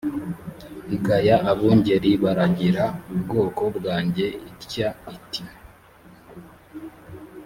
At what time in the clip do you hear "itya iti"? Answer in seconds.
4.51-5.43